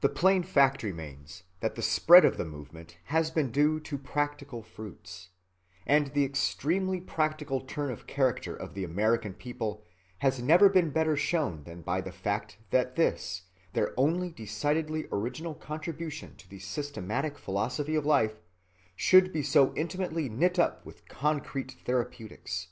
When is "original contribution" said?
15.12-16.36